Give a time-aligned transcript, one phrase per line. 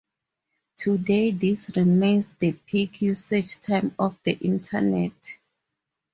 [0.77, 5.37] Today this remains the peak usage time of the Internet.